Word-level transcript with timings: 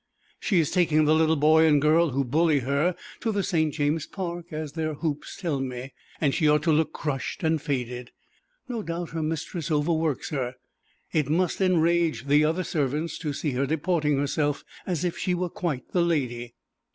She 0.39 0.59
is 0.59 0.71
taking 0.71 1.05
the 1.05 1.13
little 1.13 1.35
boy 1.35 1.65
and 1.67 1.79
girl, 1.79 2.09
who 2.09 2.23
bully 2.23 2.61
her, 2.61 2.95
to 3.19 3.31
the 3.31 3.43
St. 3.43 3.71
James's 3.71 4.07
Park, 4.07 4.47
as 4.51 4.71
their 4.71 4.95
hoops 4.95 5.37
tell 5.37 5.59
me, 5.59 5.93
and 6.19 6.33
she 6.33 6.47
ought 6.49 6.63
to 6.63 6.71
look 6.71 6.91
crushed 6.91 7.43
and 7.43 7.61
faded. 7.61 8.09
No 8.67 8.81
doubt 8.81 9.11
her 9.11 9.21
mistress 9.21 9.69
overworks 9.69 10.31
her. 10.31 10.55
It 11.11 11.29
must 11.29 11.61
enrage 11.61 12.25
the 12.25 12.43
other 12.43 12.63
servants 12.63 13.19
to 13.19 13.31
see 13.31 13.51
her 13.51 13.67
deporting 13.67 14.17
herself 14.17 14.63
as 14.87 15.05
if 15.05 15.19
she 15.19 15.35
were 15.35 15.49
quite 15.51 15.91
the 15.91 16.01
lady. 16.01 16.55